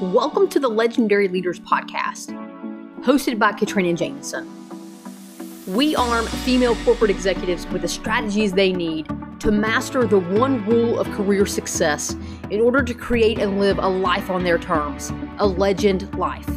Welcome 0.00 0.48
to 0.48 0.58
the 0.58 0.68
Legendary 0.68 1.28
Leaders 1.28 1.60
Podcast, 1.60 2.28
hosted 3.02 3.38
by 3.38 3.52
Katrina 3.52 3.92
Jameson. 3.92 4.48
We 5.66 5.94
arm 5.94 6.24
female 6.24 6.74
corporate 6.86 7.10
executives 7.10 7.66
with 7.66 7.82
the 7.82 7.88
strategies 7.88 8.54
they 8.54 8.72
need 8.72 9.06
to 9.40 9.52
master 9.52 10.06
the 10.06 10.18
one 10.18 10.64
rule 10.64 10.98
of 10.98 11.06
career 11.10 11.44
success 11.44 12.16
in 12.48 12.62
order 12.62 12.82
to 12.82 12.94
create 12.94 13.38
and 13.38 13.60
live 13.60 13.76
a 13.76 13.90
life 13.90 14.30
on 14.30 14.42
their 14.42 14.56
terms, 14.56 15.12
a 15.38 15.46
legend 15.46 16.10
life. 16.18 16.48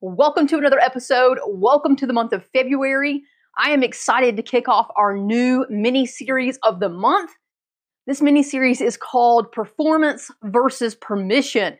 Welcome 0.00 0.46
to 0.46 0.58
another 0.58 0.78
episode. 0.78 1.40
Welcome 1.44 1.96
to 1.96 2.06
the 2.06 2.12
month 2.12 2.32
of 2.32 2.44
February. 2.52 3.24
I 3.58 3.70
am 3.70 3.82
excited 3.82 4.36
to 4.36 4.44
kick 4.44 4.68
off 4.68 4.86
our 4.94 5.16
new 5.16 5.66
mini 5.68 6.06
series 6.06 6.56
of 6.62 6.78
the 6.78 6.88
month 6.88 7.32
this 8.10 8.20
mini 8.20 8.42
series 8.42 8.80
is 8.80 8.96
called 8.96 9.52
Performance 9.52 10.32
versus 10.42 10.96
Permission. 10.96 11.78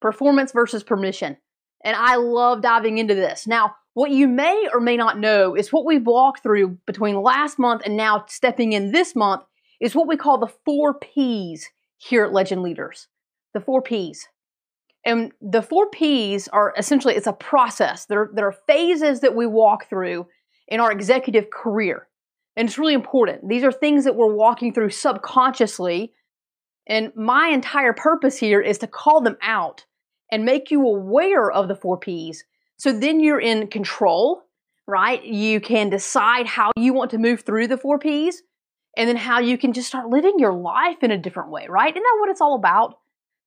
Performance 0.00 0.52
versus 0.52 0.82
Permission. 0.82 1.36
And 1.84 1.94
I 1.94 2.16
love 2.16 2.62
diving 2.62 2.96
into 2.96 3.14
this. 3.14 3.46
Now, 3.46 3.74
what 3.92 4.10
you 4.10 4.26
may 4.26 4.68
or 4.72 4.80
may 4.80 4.96
not 4.96 5.18
know 5.18 5.54
is 5.54 5.70
what 5.70 5.84
we've 5.84 6.06
walked 6.06 6.42
through 6.42 6.78
between 6.86 7.20
last 7.20 7.58
month 7.58 7.82
and 7.84 7.94
now 7.94 8.24
stepping 8.26 8.72
in 8.72 8.90
this 8.92 9.14
month 9.14 9.42
is 9.82 9.94
what 9.94 10.08
we 10.08 10.16
call 10.16 10.38
the 10.38 10.52
four 10.64 10.94
P's 10.98 11.68
here 11.98 12.24
at 12.24 12.32
Legend 12.32 12.62
Leaders. 12.62 13.08
The 13.52 13.60
four 13.60 13.82
P's. 13.82 14.26
And 15.04 15.30
the 15.42 15.60
four 15.60 15.90
P's 15.90 16.48
are 16.48 16.72
essentially, 16.78 17.16
it's 17.16 17.26
a 17.26 17.34
process. 17.34 18.06
There, 18.06 18.30
there 18.32 18.46
are 18.46 18.56
phases 18.66 19.20
that 19.20 19.36
we 19.36 19.46
walk 19.46 19.90
through 19.90 20.26
in 20.68 20.80
our 20.80 20.90
executive 20.90 21.50
career. 21.50 22.08
And 22.56 22.68
it's 22.68 22.78
really 22.78 22.94
important. 22.94 23.48
These 23.48 23.64
are 23.64 23.72
things 23.72 24.04
that 24.04 24.16
we're 24.16 24.34
walking 24.34 24.72
through 24.72 24.90
subconsciously. 24.90 26.12
And 26.86 27.12
my 27.16 27.48
entire 27.48 27.92
purpose 27.92 28.38
here 28.38 28.60
is 28.60 28.78
to 28.78 28.86
call 28.86 29.20
them 29.20 29.36
out 29.42 29.86
and 30.30 30.44
make 30.44 30.70
you 30.70 30.86
aware 30.86 31.50
of 31.50 31.68
the 31.68 31.76
four 31.76 31.98
P's. 31.98 32.44
So 32.76 32.92
then 32.92 33.20
you're 33.20 33.40
in 33.40 33.68
control, 33.68 34.42
right? 34.86 35.24
You 35.24 35.60
can 35.60 35.90
decide 35.90 36.46
how 36.46 36.70
you 36.76 36.92
want 36.92 37.10
to 37.12 37.18
move 37.18 37.42
through 37.42 37.68
the 37.68 37.78
four 37.78 37.98
P's 37.98 38.42
and 38.96 39.08
then 39.08 39.16
how 39.16 39.40
you 39.40 39.58
can 39.58 39.72
just 39.72 39.88
start 39.88 40.08
living 40.08 40.34
your 40.38 40.52
life 40.52 41.02
in 41.02 41.10
a 41.10 41.18
different 41.18 41.50
way, 41.50 41.66
right? 41.68 41.92
Isn't 41.92 42.02
that 42.02 42.16
what 42.20 42.30
it's 42.30 42.40
all 42.40 42.54
about? 42.54 42.98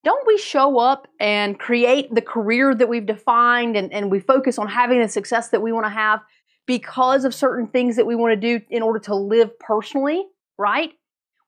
Don't 0.04 0.28
we 0.28 0.38
show 0.38 0.80
up 0.80 1.08
and 1.20 1.60
create 1.60 2.14
the 2.14 2.22
career 2.22 2.73
that 2.76 2.88
we've 2.88 3.06
defined 3.06 3.76
and, 3.76 3.92
and 3.92 4.12
we 4.12 4.20
focus 4.20 4.58
on 4.58 4.67
having 4.67 5.02
the 5.02 5.10
success 5.10 5.50
that 5.50 5.62
we 5.62 5.72
want 5.72 5.86
to 5.86 5.89
have 5.89 6.22
because 6.68 7.26
of 7.26 7.34
certain 7.34 7.68
things 7.68 7.96
that 7.96 8.06
we 8.06 8.16
want 8.16 8.34
to 8.34 8.60
do 8.60 8.64
in 8.70 8.84
order 8.84 9.00
to 9.00 9.16
live 9.16 9.58
personally, 9.58 10.23
right? 10.60 10.92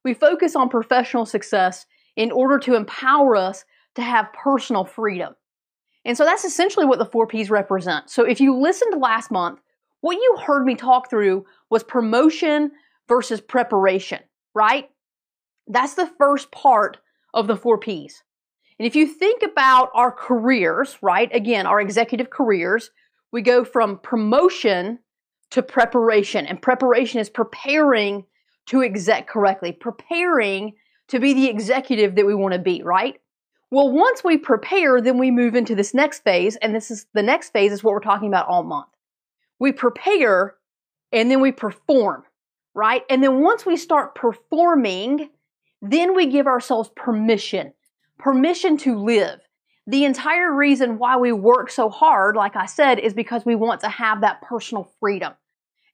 We 0.04 0.14
focus 0.14 0.56
on 0.56 0.70
professional 0.70 1.26
success 1.26 1.86
in 2.16 2.32
order 2.32 2.58
to 2.60 2.76
empower 2.76 3.36
us 3.36 3.66
to 3.96 4.02
have 4.02 4.34
personal 4.34 4.86
freedom. 4.86 5.36
And 6.06 6.18
so 6.18 6.24
that's 6.24 6.46
essentially 6.46 6.86
what 6.86 7.00
the 7.00 7.06
four 7.06 7.28
P's 7.28 7.50
represent. 7.50 8.10
So 8.10 8.24
if 8.24 8.40
you 8.40 8.58
listened 8.58 9.00
last 9.00 9.30
month, 9.30 9.60
what 10.02 10.16
you 10.16 10.38
heard 10.42 10.66
me 10.66 10.76
talk 10.76 11.10
through 11.10 11.46
was 11.70 11.84
promotion 11.84 12.72
versus 13.10 13.42
preparation, 13.42 14.20
right? 14.56 14.90
That's 15.68 15.96
the 15.96 16.10
first 16.18 16.52
part 16.52 16.98
of 17.34 17.48
the 17.48 17.58
four 17.58 17.78
P's. 17.78 18.24
And 18.80 18.88
if 18.88 18.96
you 18.96 19.06
think 19.06 19.44
about 19.44 19.90
our 19.94 20.12
careers, 20.12 20.98
right, 21.02 21.30
again, 21.36 21.68
our 21.68 21.82
executive 21.82 22.30
careers, 22.30 22.92
we 23.34 23.42
go 23.42 23.66
from 23.66 24.00
promotion 24.00 25.00
to 25.52 25.64
preparation. 25.64 26.46
And 26.46 26.62
preparation 26.62 27.20
is 27.20 27.30
preparing 27.30 28.26
to 28.68 28.84
exec 28.84 29.28
correctly, 29.28 29.72
preparing 29.72 30.74
to 31.08 31.20
be 31.20 31.34
the 31.34 31.50
executive 31.50 32.16
that 32.16 32.26
we 32.26 32.36
want 32.36 32.54
to 32.54 32.60
be, 32.60 32.84
right? 32.84 33.20
Well, 33.72 33.92
once 33.92 34.24
we 34.24 34.38
prepare, 34.38 35.02
then 35.02 35.18
we 35.18 35.32
move 35.32 35.56
into 35.56 35.76
this 35.76 35.94
next 35.94 36.24
phase. 36.24 36.56
And 36.58 36.74
this 36.74 36.90
is 36.90 37.06
the 37.14 37.24
next 37.24 37.52
phase 37.52 37.72
is 37.72 37.84
what 37.84 37.94
we're 37.94 38.00
talking 38.00 38.28
about 38.28 38.48
all 38.48 38.64
month. 38.64 38.90
We 39.60 39.72
prepare 39.72 40.56
and 41.12 41.30
then 41.30 41.42
we 41.42 41.52
perform, 41.52 42.24
right? 42.74 43.04
And 43.10 43.24
then 43.24 43.42
once 43.42 43.66
we 43.66 43.78
start 43.78 44.16
performing, 44.16 45.30
then 45.82 46.16
we 46.16 46.28
give 46.28 46.48
ourselves 46.48 46.90
permission, 46.96 47.74
permission 48.18 48.78
to 48.78 48.98
live. 48.98 49.40
The 49.90 50.06
entire 50.06 50.56
reason 50.56 51.00
why 51.00 51.18
we 51.18 51.32
work 51.32 51.72
so 51.72 51.90
hard, 51.90 52.36
like 52.36 52.56
I 52.56 52.68
said, 52.68 53.00
is 53.00 53.16
because 53.16 53.44
we 53.44 53.56
want 53.56 53.82
to 53.82 53.90
have 53.90 54.22
that 54.22 54.40
personal 54.44 54.94
freedom. 55.00 55.34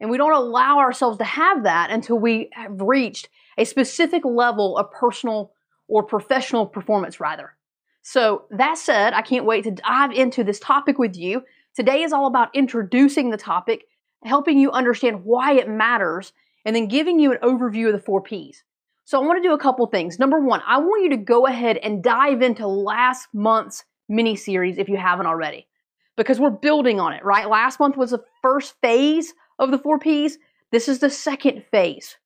And 0.01 0.09
we 0.09 0.17
don't 0.17 0.33
allow 0.33 0.79
ourselves 0.79 1.17
to 1.19 1.23
have 1.23 1.63
that 1.63 1.91
until 1.91 2.19
we 2.19 2.49
have 2.51 2.81
reached 2.81 3.29
a 3.57 3.63
specific 3.63 4.25
level 4.25 4.77
of 4.77 4.91
personal 4.91 5.53
or 5.87 6.03
professional 6.03 6.65
performance, 6.65 7.21
rather. 7.21 7.55
So, 8.01 8.47
that 8.51 8.77
said, 8.77 9.13
I 9.13 9.21
can't 9.21 9.45
wait 9.45 9.63
to 9.63 9.71
dive 9.71 10.11
into 10.11 10.43
this 10.43 10.59
topic 10.59 10.99
with 10.99 11.15
you. 11.15 11.43
Today 11.73 12.03
is 12.03 12.11
all 12.11 12.27
about 12.27 12.53
introducing 12.53 13.29
the 13.29 13.37
topic, 13.37 13.85
helping 14.25 14.59
you 14.59 14.71
understand 14.71 15.23
why 15.23 15.53
it 15.53 15.69
matters, 15.69 16.33
and 16.65 16.75
then 16.75 16.89
giving 16.89 17.17
you 17.17 17.31
an 17.31 17.39
overview 17.41 17.87
of 17.87 17.93
the 17.93 18.05
four 18.05 18.21
P's. 18.21 18.61
So 19.05 19.21
I 19.21 19.25
want 19.25 19.41
to 19.41 19.47
do 19.47 19.53
a 19.53 19.59
couple 19.59 19.85
things. 19.85 20.17
Number 20.17 20.39
one, 20.39 20.61
I 20.65 20.79
want 20.79 21.03
you 21.03 21.11
to 21.11 21.17
go 21.17 21.45
ahead 21.45 21.77
and 21.77 22.03
dive 22.03 22.41
into 22.41 22.67
last 22.67 23.27
month's 23.33 23.83
mini 24.09 24.35
series 24.35 24.79
if 24.79 24.89
you 24.89 24.97
haven't 24.97 25.27
already, 25.27 25.67
because 26.17 26.39
we're 26.39 26.49
building 26.49 26.99
on 26.99 27.13
it, 27.13 27.23
right? 27.23 27.47
Last 27.47 27.79
month 27.79 27.97
was 27.97 28.11
the 28.11 28.23
first 28.41 28.73
phase 28.81 29.33
of 29.59 29.69
the 29.69 29.77
four 29.77 29.99
P's. 29.99 30.39
This 30.71 30.87
is 30.87 30.99
the 30.99 31.11
second 31.11 31.63
phase. 31.71 32.17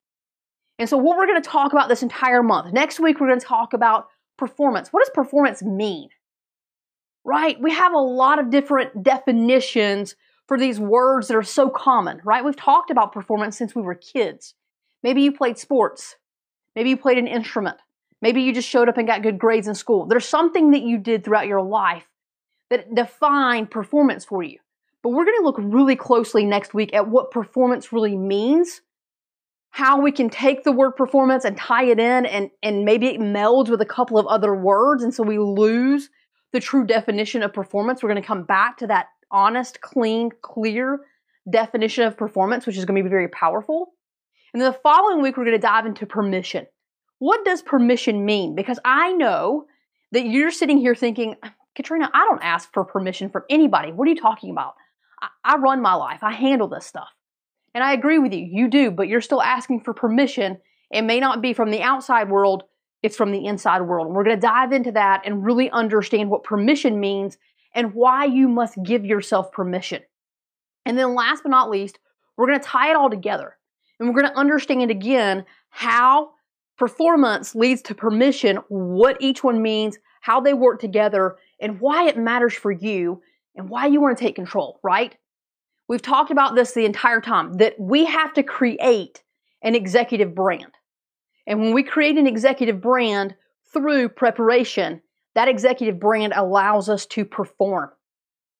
And 0.80 0.88
so, 0.88 0.98
what 0.98 1.18
we're 1.18 1.28
going 1.28 1.42
to 1.42 1.50
talk 1.50 1.74
about 1.74 1.90
this 1.90 2.02
entire 2.02 2.42
month, 2.42 2.74
next 2.74 3.02
week, 3.02 3.20
we're 3.20 3.28
going 3.28 3.42
to 3.42 3.46
talk 3.46 3.74
about 3.74 4.08
performance. 4.38 4.94
What 4.94 5.02
does 5.02 5.12
performance 5.14 5.62
mean? 5.62 6.08
Right? 7.26 7.60
We 7.60 7.74
have 7.74 7.92
a 7.92 8.00
lot 8.00 8.40
of 8.40 8.50
different 8.50 9.04
definitions 9.04 10.16
for 10.48 10.58
these 10.58 10.80
words 10.80 11.28
that 11.28 11.36
are 11.36 11.44
so 11.44 11.70
common, 11.70 12.22
right? 12.24 12.44
We've 12.44 12.56
talked 12.56 12.90
about 12.90 13.12
performance 13.12 13.58
since 13.58 13.76
we 13.76 13.82
were 13.82 13.96
kids. 13.96 14.56
Maybe 15.04 15.22
you 15.22 15.34
played 15.34 15.58
sports. 15.58 16.16
Maybe 16.80 16.92
you 16.92 16.98
played 16.98 17.18
an 17.18 17.28
instrument. 17.28 17.76
Maybe 18.22 18.42
you 18.42 18.54
just 18.54 18.70
showed 18.70 18.88
up 18.88 18.98
and 18.98 19.06
got 19.06 19.22
good 19.22 19.38
grades 19.38 19.68
in 19.68 19.76
school. 19.76 20.06
There's 20.06 20.26
something 20.26 20.72
that 20.72 20.82
you 20.82 20.98
did 20.98 21.26
throughout 21.26 21.46
your 21.46 21.62
life 21.62 22.08
that 22.70 22.96
defined 22.96 23.70
performance 23.70 24.24
for 24.24 24.44
you. 24.44 24.60
But 25.04 25.10
we're 25.10 25.26
going 25.26 25.40
to 25.40 25.44
look 25.44 25.58
really 25.60 25.98
closely 25.98 26.46
next 26.46 26.74
week 26.74 26.94
at 26.94 27.10
what 27.10 27.32
performance 27.32 27.92
really 27.92 28.16
means, 28.16 28.80
how 29.72 30.00
we 30.00 30.14
can 30.14 30.30
take 30.30 30.64
the 30.64 30.72
word 30.72 30.92
performance 30.92 31.44
and 31.44 31.58
tie 31.58 31.84
it 31.84 32.00
in, 32.00 32.26
and, 32.26 32.50
and 32.64 32.86
maybe 32.86 33.08
it 33.08 33.20
melds 33.20 33.68
with 33.68 33.82
a 33.82 33.86
couple 33.86 34.18
of 34.18 34.26
other 34.28 34.56
words. 34.56 35.04
And 35.04 35.14
so 35.14 35.22
we 35.22 35.38
lose 35.38 36.10
the 36.54 36.62
true 36.62 36.86
definition 36.86 37.44
of 37.44 37.52
performance. 37.52 38.02
We're 38.02 38.10
going 38.12 38.22
to 38.22 38.28
come 38.28 38.44
back 38.44 38.78
to 38.78 38.88
that 38.88 39.08
honest, 39.32 39.82
clean, 39.82 40.30
clear 40.42 41.02
definition 41.50 42.06
of 42.06 42.16
performance, 42.16 42.66
which 42.66 42.78
is 42.78 42.86
going 42.86 42.96
to 42.96 43.04
be 43.04 43.10
very 43.10 43.28
powerful. 43.28 43.96
And 44.54 44.62
then 44.62 44.72
the 44.72 44.80
following 44.82 45.22
week, 45.22 45.38
we're 45.38 45.46
going 45.46 45.56
to 45.56 45.62
dive 45.62 45.86
into 45.86 46.06
permission. 46.06 46.66
What 47.20 47.46
does 47.46 47.62
permission 47.62 48.26
mean? 48.26 48.56
Because 48.56 48.80
I 48.84 49.12
know 49.14 49.66
that 50.12 50.26
you're 50.26 50.52
sitting 50.52 50.78
here 50.78 50.96
thinking, 50.96 51.36
Katrina, 51.76 52.10
I 52.14 52.26
don't 52.26 52.44
ask 52.44 52.72
for 52.74 52.84
permission 52.84 53.30
from 53.30 53.44
anybody. 53.50 53.92
What 53.92 54.08
are 54.08 54.12
you 54.12 54.20
talking 54.20 54.52
about? 54.52 54.76
I, 55.22 55.28
I 55.44 55.58
run 55.58 55.82
my 55.82 55.94
life, 55.94 56.24
I 56.24 56.34
handle 56.34 56.68
this 56.68 56.86
stuff. 56.86 57.10
And 57.76 57.84
I 57.84 57.94
agree 57.94 58.18
with 58.18 58.34
you, 58.34 58.48
you 58.50 58.68
do, 58.68 58.90
but 58.90 59.08
you're 59.08 59.22
still 59.22 59.42
asking 59.42 59.82
for 59.82 59.94
permission. 59.94 60.58
It 60.92 61.04
may 61.04 61.20
not 61.20 61.42
be 61.42 61.54
from 61.54 61.70
the 61.70 61.82
outside 61.82 62.30
world, 62.30 62.64
it's 63.04 63.16
from 63.16 63.32
the 63.32 63.46
inside 63.46 63.82
world. 63.82 64.08
And 64.08 64.16
we're 64.16 64.24
going 64.24 64.38
to 64.38 64.42
dive 64.42 64.72
into 64.72 64.92
that 64.94 65.22
and 65.26 65.46
really 65.46 65.70
understand 65.70 66.30
what 66.30 66.44
permission 66.44 67.00
means 67.00 67.38
and 67.76 67.94
why 67.94 68.26
you 68.26 68.48
must 68.48 68.82
give 68.84 69.06
yourself 69.06 69.52
permission. 69.52 70.02
And 70.86 70.98
then, 70.98 71.14
last 71.14 71.44
but 71.44 71.50
not 71.50 71.70
least, 71.70 72.00
we're 72.36 72.48
going 72.48 72.60
to 72.60 72.66
tie 72.66 72.90
it 72.90 72.96
all 72.96 73.10
together. 73.10 73.56
And 74.00 74.08
we're 74.08 74.22
going 74.22 74.32
to 74.32 74.40
understand 74.40 74.90
again 74.92 75.46
how 75.70 76.32
performance 76.78 77.56
leads 77.56 77.82
to 77.84 77.96
permission, 77.96 78.58
what 78.70 79.18
each 79.20 79.44
one 79.44 79.62
means, 79.62 79.98
how 80.22 80.40
they 80.40 80.54
work 80.54 80.80
together, 80.80 81.38
and 81.60 81.80
why 81.80 82.08
it 82.08 82.18
matters 82.18 82.54
for 82.54 82.72
you 82.72 83.22
and 83.56 83.70
why 83.70 83.86
you 83.86 84.00
want 84.00 84.18
to 84.18 84.24
take 84.24 84.36
control, 84.36 84.80
right? 84.84 85.16
We've 85.88 86.02
talked 86.02 86.32
about 86.32 86.56
this 86.56 86.74
the 86.74 86.86
entire 86.86 87.20
time 87.20 87.54
that 87.54 87.76
we 87.80 88.06
have 88.06 88.34
to 88.36 88.44
create 88.44 89.24
an 89.62 89.76
executive 89.76 90.34
brand. 90.34 90.72
And 91.48 91.60
when 91.60 91.74
we 91.74 91.84
create 91.84 92.18
an 92.18 92.28
executive 92.28 92.80
brand 92.80 93.36
through 93.74 94.10
preparation, 94.10 95.02
that 95.36 95.48
executive 95.48 96.00
brand 96.00 96.34
allows 96.36 96.90
us 96.90 97.06
to 97.08 97.26
perform, 97.26 97.90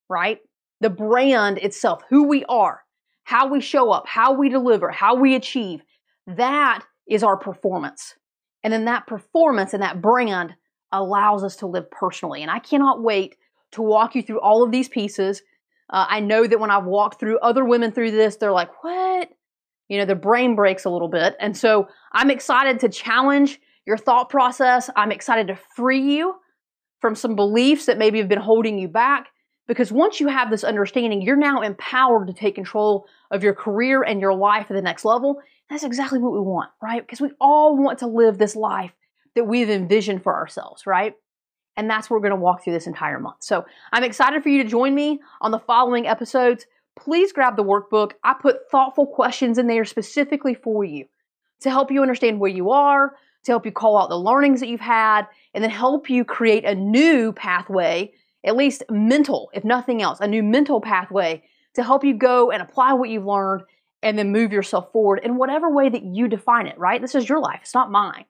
right? 0.10 0.40
The 0.82 0.90
brand 0.90 1.60
itself, 1.60 2.04
who 2.10 2.28
we 2.28 2.44
are, 2.46 2.82
how 3.30 3.48
we 3.48 3.62
show 3.62 3.92
up, 3.92 4.08
how 4.08 4.34
we 4.34 4.50
deliver, 4.50 4.90
how 4.90 5.16
we 5.16 5.36
achieve, 5.36 5.82
that 6.26 6.84
is 7.08 7.22
our 7.22 7.38
performance. 7.38 8.16
And 8.64 8.74
then 8.74 8.86
that 8.86 9.06
performance 9.06 9.76
and 9.76 9.84
that 9.84 10.02
brand 10.02 10.56
allows 10.92 11.44
us 11.44 11.58
to 11.58 11.68
live 11.68 11.92
personally. 11.92 12.42
And 12.42 12.50
I 12.50 12.58
cannot 12.58 13.04
wait 13.04 13.36
to 13.74 13.84
walk 13.84 14.16
you 14.16 14.24
through 14.24 14.42
all 14.42 14.64
of 14.64 14.72
these 14.72 14.90
pieces. 14.90 15.44
Uh, 15.92 16.08
I 16.10 16.22
know 16.22 16.48
that 16.48 16.60
when 16.60 16.72
I've 16.72 16.86
walked 16.86 17.20
through 17.20 17.38
other 17.38 17.64
women 17.64 17.92
through 17.92 18.10
this, 18.10 18.38
they're 18.38 18.52
like, 18.52 18.84
what? 18.84 19.30
You 19.90 20.00
know, 20.00 20.06
their 20.06 20.16
brain 20.16 20.56
breaks 20.56 20.86
a 20.86 20.90
little 20.90 21.08
bit. 21.08 21.36
And 21.40 21.56
so 21.56 21.86
I'm 22.12 22.32
excited 22.32 22.80
to 22.80 22.90
challenge 22.90 23.60
your 23.86 23.98
thought 23.98 24.30
process. 24.30 24.90
I'm 24.96 25.12
excited 25.12 25.50
to 25.50 25.60
free 25.76 26.16
you 26.16 26.34
from 27.00 27.14
some 27.14 27.36
beliefs 27.36 27.86
that 27.86 28.00
maybe 28.00 28.18
have 28.18 28.28
been 28.28 28.42
holding 28.42 28.80
you 28.80 28.88
back. 28.88 29.28
Because 29.70 29.92
once 29.92 30.20
you 30.20 30.28
have 30.28 30.50
this 30.50 30.64
understanding, 30.64 31.22
you're 31.22 31.36
now 31.36 31.62
empowered 31.62 32.26
to 32.26 32.34
take 32.34 32.56
control 32.56 33.06
of 33.30 33.44
your 33.44 33.54
career 33.54 34.02
and 34.02 34.20
your 34.20 34.34
life 34.34 34.66
at 34.72 34.74
the 34.74 34.82
next 34.82 35.06
level. 35.06 35.44
That's 35.70 35.84
exactly 35.84 36.18
what 36.18 36.34
we 36.34 36.40
want, 36.40 36.72
right? 36.82 37.06
Because 37.06 37.22
we 37.22 37.30
all 37.40 37.78
want 37.78 38.00
to 38.00 38.08
live 38.08 38.40
this 38.40 38.56
life 38.56 38.92
that 39.36 39.44
we've 39.44 39.70
envisioned 39.70 40.24
for 40.24 40.34
ourselves, 40.34 40.88
right? 40.88 41.14
And 41.78 41.88
that's 41.88 42.10
what 42.10 42.16
we're 42.16 42.28
going 42.28 42.40
to 42.40 42.44
walk 42.44 42.64
through 42.64 42.74
this 42.74 42.88
entire 42.88 43.20
month. 43.20 43.44
So 43.44 43.64
I'm 43.94 44.04
excited 44.04 44.42
for 44.42 44.50
you 44.50 44.64
to 44.64 44.68
join 44.68 44.96
me 44.96 45.20
on 45.40 45.52
the 45.52 45.60
following 45.60 46.08
episodes. 46.08 46.66
Please 46.98 47.32
grab 47.32 47.56
the 47.56 47.64
workbook. 47.64 48.14
I 48.24 48.34
put 48.34 48.72
thoughtful 48.72 49.06
questions 49.06 49.60
in 49.60 49.68
there 49.68 49.86
specifically 49.86 50.56
for 50.56 50.84
you 50.84 51.06
to 51.62 51.70
help 51.70 51.92
you 51.92 52.02
understand 52.02 52.40
where 52.40 52.50
you 52.50 52.72
are, 52.72 53.14
to 53.44 53.52
help 53.52 53.68
you 53.68 53.72
call 53.72 54.00
out 54.00 54.10
the 54.10 54.18
learnings 54.18 54.62
that 54.62 54.68
you've 54.68 54.82
had, 54.82 55.28
and 55.54 55.64
then 55.64 55.70
help 55.70 56.10
you 56.10 56.26
create 56.26 56.66
a 56.66 56.74
new 56.74 57.32
pathway 57.34 58.12
at 58.46 58.56
least 58.56 58.84
mental, 58.90 59.50
if 59.54 59.64
nothing 59.64 60.02
else, 60.02 60.20
a 60.20 60.28
new 60.28 60.44
mental 60.44 60.82
pathway 60.82 61.44
to 61.76 61.84
help 61.84 62.04
you 62.04 62.14
go 62.14 62.52
and 62.52 62.62
apply 62.62 62.94
what 62.94 63.10
you've 63.10 63.26
learned 63.26 63.64
and 64.02 64.18
then 64.18 64.32
move 64.32 64.52
yourself 64.52 64.92
forward 64.92 65.20
in 65.24 65.38
whatever 65.38 65.70
way 65.70 65.90
that 65.90 66.04
you 66.04 66.28
define 66.28 66.68
it, 66.68 66.78
right? 66.78 67.02
This 67.02 67.16
is 67.16 67.28
your 67.28 67.40
life, 67.40 67.60
it's 67.62 67.74
not 67.74 67.92
mine. 67.92 68.26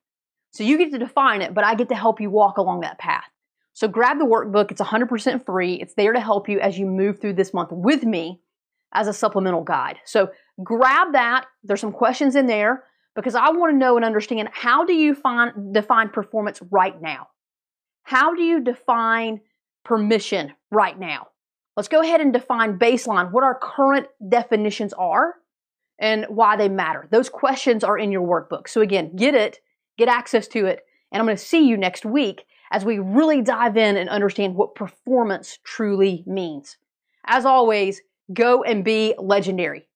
So 0.51 0.63
you 0.63 0.77
get 0.77 0.91
to 0.91 0.97
define 0.97 1.41
it, 1.41 1.53
but 1.53 1.63
I 1.63 1.75
get 1.75 1.89
to 1.89 1.95
help 1.95 2.19
you 2.19 2.29
walk 2.29 2.57
along 2.57 2.81
that 2.81 2.97
path. 2.97 3.25
So 3.73 3.88
grab 3.88 4.17
the 4.17 4.25
workbook, 4.25 4.71
it's 4.71 4.81
100% 4.81 5.45
free. 5.45 5.75
It's 5.75 5.94
there 5.94 6.11
to 6.11 6.19
help 6.19 6.50
you 6.50 6.59
as 6.59 6.77
you 6.77 6.85
move 6.85 7.21
through 7.21 7.33
this 7.33 7.53
month 7.53 7.69
with 7.71 8.03
me 8.03 8.41
as 8.94 9.07
a 9.07 9.13
supplemental 9.13 9.63
guide. 9.63 9.97
So 10.06 10.31
grab 10.63 11.13
that. 11.13 11.45
There's 11.63 11.79
some 11.79 11.91
questions 11.91 12.35
in 12.35 12.47
there 12.47 12.83
because 13.15 13.35
I 13.35 13.51
want 13.51 13.73
to 13.73 13.77
know 13.77 13.95
and 13.95 14.03
understand 14.03 14.50
how 14.51 14.85
do 14.85 14.94
you 14.94 15.13
find 15.13 15.73
define 15.73 16.09
performance 16.09 16.61
right 16.71 17.00
now? 17.00 17.27
How 18.03 18.35
do 18.35 18.41
you 18.41 18.61
define 18.61 19.41
permission 19.83 20.53
right 20.71 20.97
now. 20.97 21.27
Let's 21.75 21.89
go 21.89 22.01
ahead 22.01 22.21
and 22.21 22.33
define 22.33 22.77
baseline, 22.77 23.31
what 23.31 23.43
our 23.43 23.57
current 23.57 24.07
definitions 24.27 24.93
are 24.93 25.35
and 25.99 26.25
why 26.29 26.55
they 26.55 26.69
matter. 26.69 27.07
Those 27.11 27.29
questions 27.29 27.83
are 27.83 27.97
in 27.97 28.11
your 28.11 28.25
workbook. 28.25 28.67
So 28.67 28.81
again, 28.81 29.15
get 29.15 29.35
it, 29.35 29.59
get 29.97 30.07
access 30.07 30.47
to 30.49 30.65
it, 30.65 30.81
and 31.11 31.19
I'm 31.19 31.25
going 31.25 31.37
to 31.37 31.43
see 31.43 31.67
you 31.67 31.77
next 31.77 32.05
week 32.05 32.45
as 32.71 32.85
we 32.85 32.99
really 32.99 33.41
dive 33.41 33.77
in 33.77 33.97
and 33.97 34.09
understand 34.09 34.55
what 34.55 34.75
performance 34.75 35.57
truly 35.63 36.23
means. 36.27 36.77
As 37.25 37.45
always, 37.45 38.01
go 38.31 38.63
and 38.63 38.83
be 38.83 39.15
legendary. 39.17 39.88